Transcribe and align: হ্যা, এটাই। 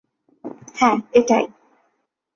হ্যা, 0.75 0.91
এটাই। 1.13 1.45